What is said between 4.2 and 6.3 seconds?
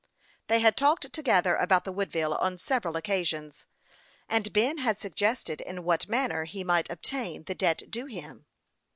and Ben had suggested in what